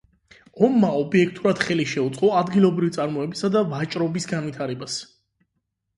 ომმა 0.67 0.87
ობიექტურად 1.01 1.61
ხელი 1.67 1.85
შეუწყო 1.91 2.31
ადგილობრივი 2.39 2.95
წარმოებისა 2.97 3.53
და 3.57 3.63
ვაჭრობის 3.75 4.29
განვითარებას. 4.33 4.97